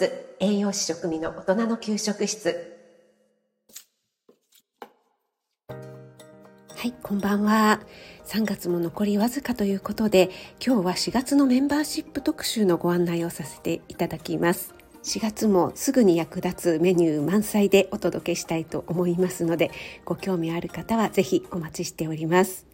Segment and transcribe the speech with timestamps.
[0.00, 0.10] ス
[0.40, 2.74] 栄養士食味の大人の給食室。
[5.68, 7.80] はいこんばんは。
[8.24, 10.30] 3月も残りわずかということで
[10.64, 14.74] 今日は4月のメンバーシップ特集のご案内をさせていただきます。
[15.02, 19.70] 4月もすぐに役立つメニュー満載でお届けしたいと思いますので
[20.06, 22.69] ご興味ある方はぜひお待ちしております。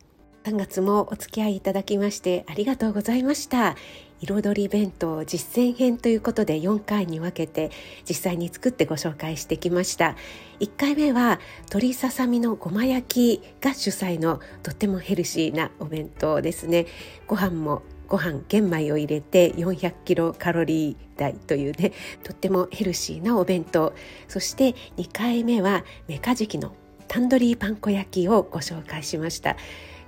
[0.46, 3.74] 3月もお付き合いいただきましてありがとうございました。
[4.20, 7.72] 彩り弁当実践編ということで4回に分けて
[8.08, 10.14] 実際に作ってご紹介してきました。
[10.60, 16.86] 1回目は鶏ささみのごま焼きが主催のとってもヘルシーなお弁当ですね。
[17.26, 23.94] ご飯もご飯玄米を入れて400キロカロリー台というねとってもヘルシーなお弁当。
[24.28, 26.76] そして2回目はメカジキの
[27.08, 29.56] タンドリーパン粉焼きをご紹介しました。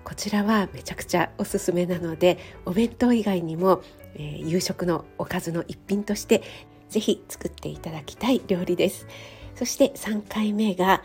[0.08, 3.82] こちらはめちゃくちゃおすすめなのでお弁当以外にも、
[4.14, 6.42] えー、夕食のおかずの一品として
[6.88, 9.06] ぜひ作っていただきたい料理です。
[9.54, 11.02] そして3回目が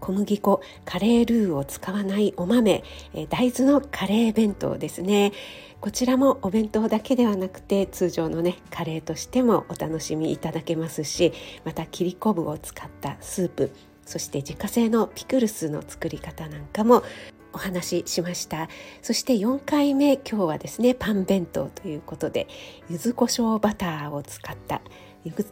[0.00, 5.32] 小麦粉カレールーを使わないお豆、えー、大豆のカレー弁当ですね。
[5.82, 11.34] こちらもお弁当だけではなくて通常のねカレーとしてもお楽しみいただけますし
[11.66, 13.72] また切り昆布を使ったスープ
[14.06, 17.02] そして自家製のピクルスの作り方なんかも
[17.52, 18.68] お話ししました。
[19.02, 22.46] そして4回目今日はですねパン弁当ということで
[22.90, 24.80] 柚子胡椒バターを使った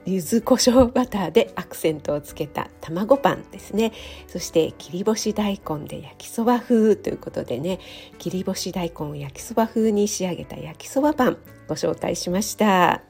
[0.05, 3.93] 柚子胡椒バターでアクセントをつけた卵パンですね。
[4.27, 7.81] そして切り干し大根で焼きそば風ということでね
[8.19, 11.39] 切り干し大根を焼きそば風に仕上げた焼きそばパン
[11.69, 13.03] ご紹介しました。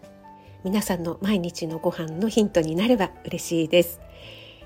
[0.64, 4.00] 皆さんの毎日のご飯のヒントになれば嬉しいです。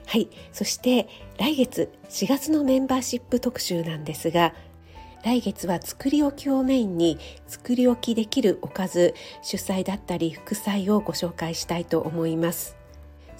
[0.07, 0.29] はい。
[0.53, 4.55] そして来月4月のメンバーシップ特集なんですが
[5.23, 12.80] 来月は作り置きをメインに作り置きできるおかず主菜だったり副菜をご紹介したいと思います。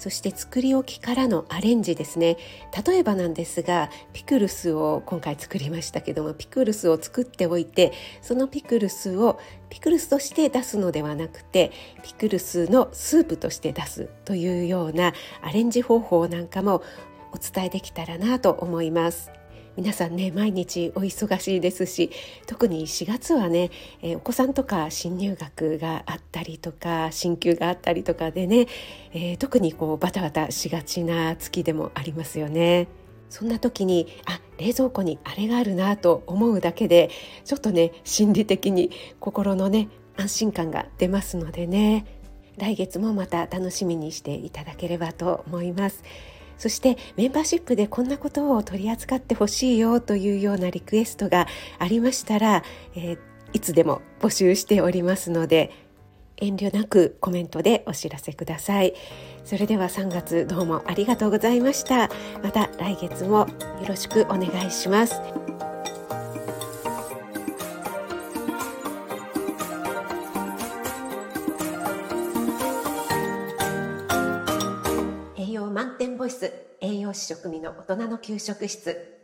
[0.01, 2.37] そして作り置きからのアレンジですね
[2.85, 15.13] 例えばなんですがピクルスを今回作りましたけどもピクルスを作っておいてそのピクルスをピクルスとして出すのではなくてピクルスのスープとして出すというような
[15.43, 16.81] アレンジ方法なんかも
[17.31, 19.40] お伝えできたらなと思います。
[19.77, 22.11] 皆さんね毎日お忙しいですし
[22.45, 23.71] 特に4月はね、
[24.01, 28.67] えー、お子さんとか新入学があったりとか進級があったりとかでね、
[29.13, 32.87] えー、特にこうバタバタしがちな月でもありますよね。
[33.29, 37.09] そんな時にあ冷蔵庫にあれがあるなと思うだけで
[37.45, 39.87] ちょっとね心理的に心のね
[40.17, 42.05] 安心感が出ますのでね
[42.57, 46.03] 来月もまた楽しみにしていただければと思います。
[46.61, 51.47] そしてメンバーシップでこんなことを取り扱ってほしいよというようなリクエストが
[51.79, 52.63] ありましたら、
[52.95, 53.17] えー、
[53.53, 55.71] いつでも募集しておりますので
[56.37, 58.93] 遠慮なくコメントでお知らせください。
[59.43, 62.11] それでは3月どうもありがとうございました。
[62.43, 63.47] また来月もよ
[63.87, 65.19] ろしくお願いします。
[75.37, 79.20] 栄養満点ボイス栄養士食味の大人の給食室。